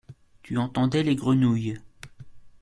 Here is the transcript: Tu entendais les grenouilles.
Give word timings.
Tu 0.41 0.57
entendais 0.57 1.03
les 1.03 1.15
grenouilles. 1.15 1.77